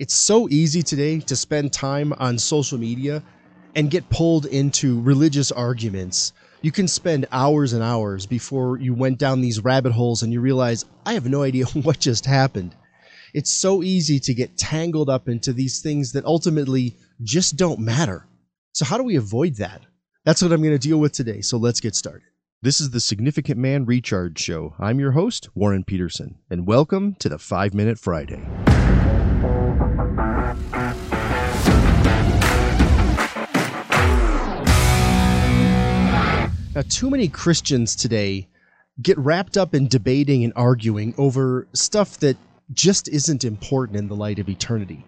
It's 0.00 0.14
so 0.14 0.48
easy 0.48 0.82
today 0.82 1.20
to 1.20 1.36
spend 1.36 1.74
time 1.74 2.14
on 2.14 2.38
social 2.38 2.78
media 2.78 3.22
and 3.76 3.90
get 3.90 4.08
pulled 4.08 4.46
into 4.46 4.98
religious 5.02 5.52
arguments. 5.52 6.32
You 6.62 6.72
can 6.72 6.88
spend 6.88 7.26
hours 7.30 7.74
and 7.74 7.82
hours 7.82 8.24
before 8.24 8.78
you 8.78 8.94
went 8.94 9.18
down 9.18 9.42
these 9.42 9.62
rabbit 9.62 9.92
holes 9.92 10.22
and 10.22 10.32
you 10.32 10.40
realize, 10.40 10.86
I 11.04 11.12
have 11.12 11.28
no 11.28 11.42
idea 11.50 11.66
what 11.66 12.00
just 12.00 12.24
happened. 12.24 12.74
It's 13.34 13.50
so 13.50 13.82
easy 13.82 14.18
to 14.20 14.32
get 14.32 14.56
tangled 14.56 15.10
up 15.10 15.28
into 15.28 15.52
these 15.52 15.82
things 15.82 16.12
that 16.12 16.24
ultimately 16.24 16.96
just 17.22 17.58
don't 17.58 17.80
matter. 17.80 18.26
So, 18.72 18.86
how 18.86 18.96
do 18.96 19.04
we 19.04 19.16
avoid 19.16 19.56
that? 19.56 19.82
That's 20.24 20.40
what 20.40 20.50
I'm 20.50 20.62
going 20.62 20.72
to 20.72 20.78
deal 20.78 20.98
with 20.98 21.12
today. 21.12 21.42
So, 21.42 21.58
let's 21.58 21.80
get 21.80 21.94
started. 21.94 22.22
This 22.62 22.80
is 22.80 22.88
the 22.88 23.00
Significant 23.00 23.58
Man 23.58 23.84
Recharge 23.84 24.38
Show. 24.38 24.74
I'm 24.78 24.98
your 24.98 25.12
host, 25.12 25.50
Warren 25.54 25.84
Peterson, 25.84 26.38
and 26.48 26.66
welcome 26.66 27.16
to 27.16 27.28
the 27.28 27.38
5 27.38 27.74
Minute 27.74 27.98
Friday. 27.98 28.42
Now, 36.72 36.82
too 36.82 37.10
many 37.10 37.26
Christians 37.26 37.96
today 37.96 38.48
get 39.02 39.18
wrapped 39.18 39.56
up 39.56 39.74
in 39.74 39.88
debating 39.88 40.44
and 40.44 40.52
arguing 40.54 41.14
over 41.18 41.66
stuff 41.72 42.18
that 42.18 42.36
just 42.72 43.08
isn't 43.08 43.42
important 43.42 43.98
in 43.98 44.06
the 44.06 44.14
light 44.14 44.38
of 44.38 44.48
eternity. 44.48 45.04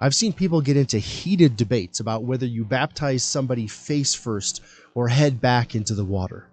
I've 0.00 0.14
seen 0.14 0.32
people 0.32 0.62
get 0.62 0.78
into 0.78 0.98
heated 0.98 1.56
debates 1.56 2.00
about 2.00 2.24
whether 2.24 2.46
you 2.46 2.64
baptize 2.64 3.22
somebody 3.22 3.66
face 3.66 4.14
first 4.14 4.62
or 4.94 5.08
head 5.08 5.38
back 5.38 5.74
into 5.74 5.94
the 5.94 6.04
water. 6.04 6.48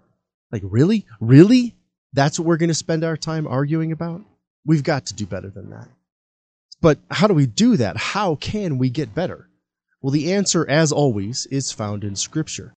Like, 0.52 0.62
really? 0.64 1.06
Really? 1.20 1.74
That's 2.12 2.38
what 2.38 2.46
we're 2.46 2.58
going 2.58 2.68
to 2.68 2.74
spend 2.74 3.02
our 3.02 3.16
time 3.16 3.46
arguing 3.46 3.92
about? 3.92 4.22
We've 4.66 4.84
got 4.84 5.06
to 5.06 5.14
do 5.14 5.24
better 5.24 5.48
than 5.48 5.70
that. 5.70 5.88
But 6.82 6.98
how 7.10 7.28
do 7.28 7.34
we 7.34 7.46
do 7.46 7.78
that? 7.78 7.96
How 7.96 8.34
can 8.34 8.76
we 8.76 8.90
get 8.90 9.14
better? 9.14 9.48
Well, 10.02 10.12
the 10.12 10.34
answer, 10.34 10.68
as 10.68 10.92
always, 10.92 11.46
is 11.46 11.72
found 11.72 12.04
in 12.04 12.14
Scripture. 12.14 12.74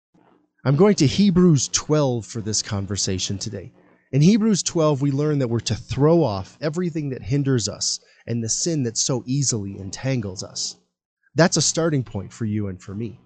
I'm 0.66 0.76
going 0.76 0.96
to 0.96 1.08
Hebrews 1.08 1.70
12 1.70 2.26
for 2.26 2.42
this 2.42 2.64
conversation 2.64 3.38
today. 3.38 3.72
In 4.12 4.22
Hebrews 4.22 4.64
12, 4.64 5.02
we 5.02 5.12
learn 5.12 5.40
that 5.40 5.50
we're 5.50 5.60
to 5.62 5.76
throw 5.76 6.24
off 6.24 6.58
everything 6.60 7.10
that 7.10 7.22
hinders 7.22 7.70
us 7.70 8.00
and 8.26 8.44
the 8.44 8.50
sin 8.50 8.84
that 8.84 8.98
so 8.98 9.24
easily 9.28 9.78
entangles 9.78 10.44
us. 10.44 10.76
That's 11.36 11.58
a 11.58 11.62
starting 11.62 12.04
point 12.04 12.34
for 12.34 12.46
you 12.46 12.68
and 12.68 12.82
for 12.82 12.96
me. 12.96 13.20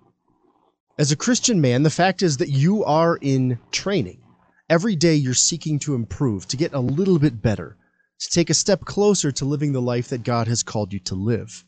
As 0.99 1.11
a 1.11 1.15
Christian 1.15 1.61
man, 1.61 1.83
the 1.83 1.89
fact 1.89 2.21
is 2.21 2.37
that 2.37 2.49
you 2.49 2.83
are 2.83 3.17
in 3.21 3.59
training. 3.71 4.21
Every 4.69 4.97
day 4.97 5.15
you're 5.15 5.33
seeking 5.33 5.79
to 5.79 5.95
improve, 5.95 6.47
to 6.49 6.57
get 6.57 6.73
a 6.73 6.79
little 6.79 7.17
bit 7.17 7.41
better, 7.41 7.77
to 8.19 8.29
take 8.29 8.49
a 8.49 8.53
step 8.53 8.83
closer 8.83 9.31
to 9.31 9.45
living 9.45 9.71
the 9.71 9.81
life 9.81 10.09
that 10.09 10.23
God 10.23 10.47
has 10.47 10.63
called 10.63 10.91
you 10.91 10.99
to 10.99 11.15
live. 11.15 11.63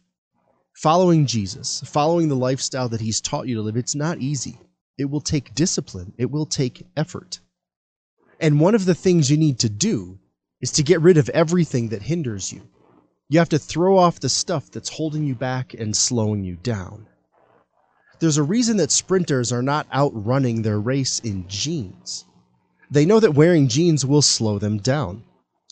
Following 0.76 1.26
Jesus, 1.26 1.82
following 1.86 2.28
the 2.28 2.36
lifestyle 2.36 2.90
that 2.90 3.02
He's 3.02 3.22
taught 3.22 3.48
you 3.48 3.56
to 3.56 3.62
live, 3.62 3.78
it's 3.78 3.96
not 3.96 4.20
easy. 4.20 4.60
It 4.98 5.06
will 5.06 5.22
take 5.22 5.56
discipline, 5.56 6.14
it 6.18 6.30
will 6.30 6.46
take 6.46 6.86
effort. 6.96 7.40
And 8.40 8.60
one 8.60 8.76
of 8.76 8.86
the 8.86 8.96
things 8.96 9.32
you 9.32 9.38
need 9.38 9.60
to 9.60 9.70
do 9.70 10.20
is 10.62 10.72
to 10.74 10.84
get 10.84 11.02
rid 11.02 11.18
of 11.18 11.30
everything 11.30 11.90
that 11.90 12.04
hinders 12.04 12.52
you. 12.52 12.62
You 13.30 13.40
have 13.40 13.50
to 13.50 13.60
throw 13.60 13.98
off 13.98 14.20
the 14.20 14.30
stuff 14.30 14.70
that's 14.70 14.90
holding 14.90 15.26
you 15.26 15.36
back 15.36 15.74
and 15.74 15.96
slowing 15.96 16.44
you 16.44 16.56
down. 16.56 17.08
There's 18.20 18.38
a 18.38 18.44
reason 18.44 18.78
that 18.78 18.92
sprinters 18.92 19.52
are 19.52 19.64
not 19.64 19.88
outrunning 19.94 20.62
their 20.62 20.80
race 20.80 21.20
in 21.20 21.48
jeans. 21.48 22.26
They 22.92 23.06
know 23.06 23.20
that 23.20 23.34
wearing 23.34 23.68
jeans 23.68 24.06
will 24.06 24.22
slow 24.22 24.60
them 24.60 24.78
down. 24.78 25.24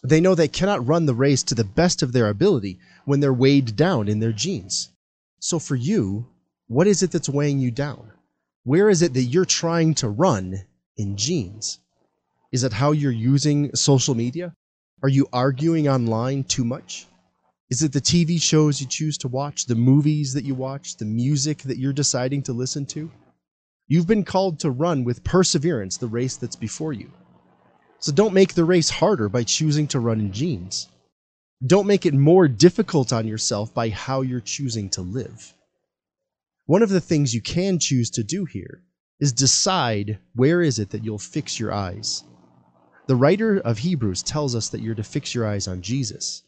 They 0.04 0.20
know 0.20 0.34
they 0.34 0.48
cannot 0.48 0.88
run 0.88 1.06
the 1.06 1.14
race 1.14 1.44
to 1.44 1.56
the 1.56 1.64
best 1.64 2.02
of 2.02 2.12
their 2.12 2.28
ability 2.28 2.80
when 3.06 3.20
they're 3.20 3.34
weighed 3.34 3.76
down 3.76 4.08
in 4.08 4.20
their 4.20 4.32
jeans. 4.32 4.90
So 5.40 5.60
for 5.60 5.76
you, 5.76 6.28
what 6.68 6.88
is 6.88 7.04
it 7.04 7.12
that's 7.12 7.30
weighing 7.30 7.60
you 7.60 7.70
down? 7.70 8.12
Where 8.64 8.92
is 8.92 9.02
it 9.02 9.16
that 9.16 9.23
you're 9.23 9.45
trying 9.45 9.95
to 9.95 10.09
run 10.09 10.66
in 10.95 11.17
jeans? 11.17 11.80
Is 12.52 12.63
it 12.63 12.72
how 12.74 12.91
you're 12.91 13.12
using 13.12 13.75
social 13.75 14.13
media? 14.13 14.53
Are 15.02 15.09
you 15.09 15.28
arguing 15.34 15.88
online 15.88 16.44
too 16.44 16.63
much? 16.63 17.08
Is 17.72 17.81
it 17.81 17.91
the 17.91 18.02
TV 18.02 18.40
shows 18.40 18.80
you 18.80 18.86
choose 18.86 19.18
to 19.19 19.28
watch, 19.28 19.66
the 19.66 19.74
movies 19.74 20.34
that 20.34 20.44
you 20.44 20.53
watch, 20.53 20.97
the 20.97 21.06
music 21.06 21.63
that 21.63 21.80
you're 21.80 21.91
deciding 21.91 22.44
to 22.44 22.53
listen 22.53 22.86
to? 22.88 23.09
You've 23.88 24.06
been 24.06 24.24
called 24.24 24.59
to 24.59 24.69
run 24.69 25.06
with 25.06 25.24
perseverance 25.24 25.97
the 25.97 26.07
race 26.07 26.38
that's 26.38 26.56
before 26.56 26.94
you. 26.94 27.09
So 27.97 28.12
don't 28.12 28.34
make 28.34 28.53
the 28.53 28.66
race 28.66 28.91
harder 28.91 29.28
by 29.28 29.44
choosing 29.44 29.88
to 29.88 30.00
run 30.00 30.19
in 30.19 30.31
jeans. 30.31 30.88
Don't 31.66 31.88
make 31.88 32.06
it 32.06 32.13
more 32.13 32.47
difficult 32.47 33.12
on 33.12 33.28
yourself 33.28 33.74
by 33.74 33.90
how 33.90 34.22
you're 34.22 34.40
choosing 34.40 34.90
to 34.90 35.02
live. 35.02 35.56
One 36.72 36.84
of 36.84 36.90
the 36.90 37.02
things 37.02 37.34
you 37.34 37.42
can 37.42 37.80
choose 37.80 38.09
to 38.12 38.24
do 38.24 38.46
here 38.46 38.82
is 39.20 39.34
decide 39.34 40.20
where 40.36 40.62
is 40.62 40.80
it 40.80 40.92
that 40.92 41.04
you'll 41.04 41.18
fix 41.18 41.59
your 41.59 41.74
eyes. 41.74 42.24
The 43.08 43.16
writer 43.18 43.58
of 43.58 43.80
Hebrews 43.80 44.24
tells 44.24 44.56
us 44.56 44.70
that 44.70 44.80
you're 44.80 44.96
to 44.96 45.04
fix 45.04 45.36
your 45.36 45.46
eyes 45.46 45.68
on 45.68 45.81
Jesus. 45.81 46.44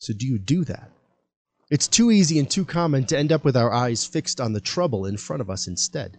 So 0.00 0.12
do 0.12 0.26
you 0.26 0.40
do 0.40 0.64
that? 0.64 0.90
It's 1.70 1.86
too 1.86 2.10
easy 2.10 2.40
and 2.40 2.50
too 2.50 2.64
common 2.64 3.06
to 3.06 3.16
end 3.16 3.30
up 3.30 3.44
with 3.44 3.56
our 3.56 3.72
eyes 3.72 4.04
fixed 4.04 4.40
on 4.40 4.52
the 4.52 4.60
trouble 4.60 5.06
in 5.06 5.16
front 5.16 5.40
of 5.40 5.48
us 5.48 5.68
instead. 5.68 6.18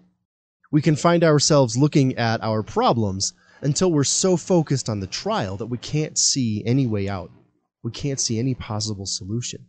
We 0.72 0.82
can 0.82 0.96
find 0.96 1.22
ourselves 1.22 1.76
looking 1.76 2.16
at 2.16 2.42
our 2.42 2.64
problems 2.64 3.34
until 3.60 3.92
we're 3.92 4.06
so 4.06 4.38
focused 4.38 4.88
on 4.88 5.02
the 5.02 5.06
trial 5.06 5.58
that 5.58 5.66
we 5.66 5.80
can't 5.80 6.18
see 6.18 6.64
any 6.66 6.88
way 6.88 7.10
out. 7.10 7.32
We 7.84 7.92
can't 7.92 8.22
see 8.22 8.40
any 8.40 8.56
possible 8.56 9.06
solution. 9.06 9.66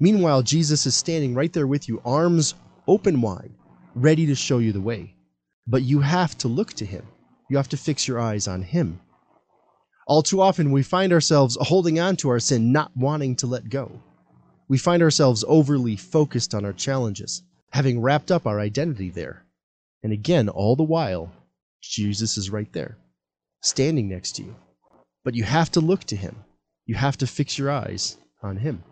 Meanwhile, 0.00 0.42
Jesus 0.42 0.86
is 0.86 0.96
standing 0.96 1.34
right 1.34 1.52
there 1.52 1.66
with 1.66 1.88
you, 1.88 2.00
arms 2.04 2.54
open 2.86 3.20
wide, 3.20 3.52
ready 3.94 4.26
to 4.26 4.34
show 4.34 4.58
you 4.58 4.72
the 4.72 4.80
way. 4.80 5.14
But 5.66 5.82
you 5.82 6.00
have 6.00 6.36
to 6.38 6.48
look 6.48 6.72
to 6.74 6.84
him. 6.84 7.06
You 7.48 7.56
have 7.56 7.68
to 7.70 7.76
fix 7.76 8.08
your 8.08 8.20
eyes 8.20 8.48
on 8.48 8.62
him. 8.62 9.00
All 10.06 10.22
too 10.22 10.40
often, 10.42 10.70
we 10.70 10.82
find 10.82 11.12
ourselves 11.12 11.56
holding 11.60 11.98
on 11.98 12.16
to 12.16 12.28
our 12.28 12.40
sin, 12.40 12.72
not 12.72 12.94
wanting 12.96 13.36
to 13.36 13.46
let 13.46 13.70
go. 13.70 14.02
We 14.68 14.78
find 14.78 15.02
ourselves 15.02 15.44
overly 15.46 15.96
focused 15.96 16.54
on 16.54 16.64
our 16.64 16.72
challenges, 16.72 17.42
having 17.70 18.00
wrapped 18.00 18.30
up 18.30 18.46
our 18.46 18.60
identity 18.60 19.10
there. 19.10 19.44
And 20.02 20.12
again, 20.12 20.48
all 20.48 20.76
the 20.76 20.82
while, 20.82 21.32
Jesus 21.80 22.36
is 22.36 22.50
right 22.50 22.70
there, 22.72 22.98
standing 23.62 24.08
next 24.08 24.32
to 24.36 24.42
you. 24.42 24.54
But 25.24 25.34
you 25.34 25.44
have 25.44 25.70
to 25.72 25.80
look 25.80 26.04
to 26.04 26.16
him. 26.16 26.44
You 26.86 26.94
have 26.96 27.16
to 27.18 27.26
fix 27.26 27.58
your 27.58 27.70
eyes 27.70 28.18
on 28.42 28.56
him. 28.58 28.82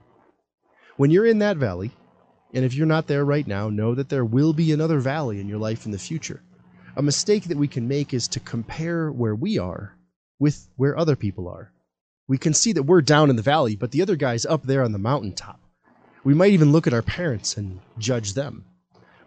When 0.96 1.10
you're 1.10 1.26
in 1.26 1.38
that 1.38 1.56
valley, 1.56 1.90
and 2.52 2.64
if 2.64 2.74
you're 2.74 2.86
not 2.86 3.06
there 3.06 3.24
right 3.24 3.46
now, 3.46 3.70
know 3.70 3.94
that 3.94 4.10
there 4.10 4.26
will 4.26 4.52
be 4.52 4.72
another 4.72 5.00
valley 5.00 5.40
in 5.40 5.48
your 5.48 5.58
life 5.58 5.86
in 5.86 5.92
the 5.92 5.98
future. 5.98 6.42
A 6.96 7.02
mistake 7.02 7.44
that 7.44 7.56
we 7.56 7.66
can 7.66 7.88
make 7.88 8.12
is 8.12 8.28
to 8.28 8.40
compare 8.40 9.10
where 9.10 9.34
we 9.34 9.58
are 9.58 9.96
with 10.38 10.68
where 10.76 10.98
other 10.98 11.16
people 11.16 11.48
are. 11.48 11.72
We 12.28 12.36
can 12.36 12.52
see 12.52 12.72
that 12.72 12.82
we're 12.82 13.00
down 13.00 13.30
in 13.30 13.36
the 13.36 13.42
valley, 13.42 13.74
but 13.74 13.90
the 13.90 14.02
other 14.02 14.16
guy's 14.16 14.44
up 14.44 14.64
there 14.64 14.82
on 14.82 14.92
the 14.92 14.98
mountaintop. 14.98 15.60
We 16.24 16.34
might 16.34 16.52
even 16.52 16.72
look 16.72 16.86
at 16.86 16.94
our 16.94 17.02
parents 17.02 17.56
and 17.56 17.80
judge 17.98 18.34
them. 18.34 18.66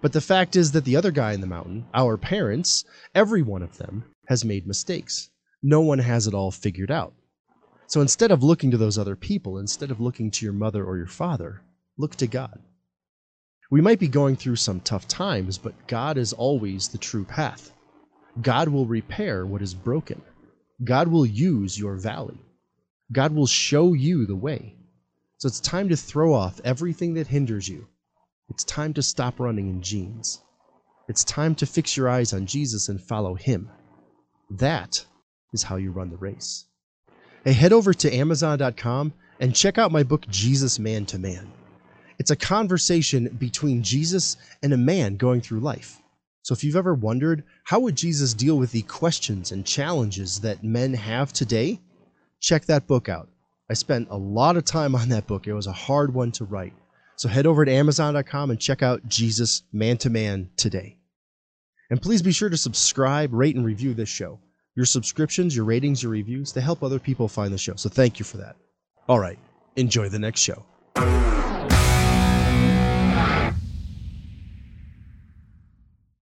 But 0.01 0.13
the 0.13 0.21
fact 0.21 0.55
is 0.55 0.71
that 0.73 0.85
the 0.85 0.95
other 0.95 1.11
guy 1.11 1.33
in 1.33 1.41
the 1.41 1.47
mountain, 1.47 1.87
our 1.95 2.15
parents, 2.15 2.85
every 3.15 3.41
one 3.41 3.63
of 3.63 3.79
them, 3.79 4.05
has 4.27 4.45
made 4.45 4.67
mistakes. 4.67 5.31
No 5.63 5.81
one 5.81 5.99
has 5.99 6.27
it 6.27 6.35
all 6.35 6.51
figured 6.51 6.91
out. 6.91 7.13
So 7.87 8.01
instead 8.01 8.31
of 8.31 8.43
looking 8.43 8.71
to 8.71 8.77
those 8.77 8.97
other 8.97 9.15
people, 9.15 9.57
instead 9.59 9.91
of 9.91 10.01
looking 10.01 10.31
to 10.31 10.45
your 10.45 10.53
mother 10.53 10.83
or 10.83 10.97
your 10.97 11.07
father, 11.07 11.61
look 11.97 12.15
to 12.17 12.27
God. 12.27 12.59
We 13.71 13.81
might 13.81 13.99
be 13.99 14.07
going 14.07 14.35
through 14.35 14.57
some 14.57 14.79
tough 14.79 15.07
times, 15.07 15.57
but 15.57 15.87
God 15.87 16.17
is 16.17 16.33
always 16.33 16.87
the 16.87 16.97
true 16.97 17.25
path. 17.25 17.71
God 18.41 18.67
will 18.69 18.85
repair 18.85 19.45
what 19.45 19.61
is 19.61 19.73
broken. 19.73 20.21
God 20.83 21.07
will 21.07 21.25
use 21.25 21.79
your 21.79 21.95
valley. 21.95 22.37
God 23.11 23.33
will 23.33 23.47
show 23.47 23.93
you 23.93 24.25
the 24.25 24.35
way. 24.35 24.75
So 25.37 25.47
it's 25.47 25.59
time 25.59 25.89
to 25.89 25.95
throw 25.95 26.33
off 26.33 26.61
everything 26.63 27.13
that 27.15 27.27
hinders 27.27 27.67
you. 27.67 27.87
It's 28.49 28.63
time 28.63 28.93
to 28.93 29.03
stop 29.03 29.39
running 29.39 29.69
in 29.69 29.81
jeans. 29.81 30.41
It's 31.07 31.23
time 31.23 31.55
to 31.55 31.65
fix 31.65 31.95
your 31.95 32.09
eyes 32.09 32.33
on 32.33 32.45
Jesus 32.45 32.89
and 32.89 33.01
follow 33.01 33.35
Him. 33.35 33.69
That 34.49 35.05
is 35.53 35.63
how 35.63 35.75
you 35.77 35.91
run 35.91 36.09
the 36.09 36.17
race. 36.17 36.65
Hey, 37.45 37.53
head 37.53 37.73
over 37.73 37.93
to 37.93 38.11
Amazon.com 38.11 39.13
and 39.39 39.55
check 39.55 39.77
out 39.77 39.91
my 39.91 40.01
book, 40.01 40.27
Jesus 40.29 40.79
Man 40.79 41.05
to 41.05 41.19
Man. 41.19 41.51
It's 42.17 42.31
a 42.31 42.35
conversation 42.35 43.27
between 43.37 43.83
Jesus 43.83 44.37
and 44.63 44.73
a 44.73 44.77
man 44.77 45.15
going 45.15 45.41
through 45.41 45.59
life. 45.59 46.01
So 46.41 46.53
if 46.55 46.63
you've 46.63 46.75
ever 46.75 46.95
wondered, 46.95 47.43
how 47.63 47.81
would 47.81 47.95
Jesus 47.95 48.33
deal 48.33 48.57
with 48.57 48.71
the 48.71 48.81
questions 48.81 49.51
and 49.51 49.63
challenges 49.63 50.39
that 50.41 50.63
men 50.63 50.95
have 50.95 51.31
today? 51.33 51.79
Check 52.39 52.65
that 52.65 52.87
book 52.87 53.09
out. 53.09 53.29
I 53.69 53.75
spent 53.75 54.07
a 54.09 54.17
lot 54.17 54.57
of 54.57 54.65
time 54.65 54.95
on 54.95 55.09
that 55.09 55.27
book. 55.27 55.45
It 55.45 55.53
was 55.53 55.67
a 55.67 55.71
hard 55.71 56.15
one 56.15 56.31
to 56.31 56.45
write. 56.45 56.73
So 57.15 57.29
head 57.29 57.45
over 57.45 57.63
to 57.63 57.71
Amazon.com 57.71 58.49
and 58.49 58.59
check 58.59 58.81
out 58.81 59.07
Jesus 59.07 59.61
Man 59.71 59.97
to 59.97 60.09
Man 60.09 60.49
today. 60.57 60.97
And 61.91 62.01
please 62.01 62.23
be 62.23 62.31
sure 62.31 62.49
to 62.49 62.57
subscribe, 62.57 63.31
rate, 63.35 63.55
and 63.55 63.63
review 63.63 63.93
this 63.93 64.09
show. 64.09 64.39
Your 64.75 64.85
subscriptions, 64.85 65.55
your 65.55 65.63
ratings, 65.63 66.03
your 66.03 66.11
reviews, 66.11 66.51
they 66.51 66.59
help 66.59 66.83
other 66.83 66.99
people 66.99 67.29
find 67.29 67.53
the 67.53 67.57
show. 67.57 67.75
So 67.75 67.87
thank 67.87 68.19
you 68.19 68.25
for 68.25 68.37
that. 68.37 68.57
All 69.07 69.19
right, 69.19 69.39
enjoy 69.77 70.09
the 70.09 70.19
next 70.19 70.41
show. 70.41 70.65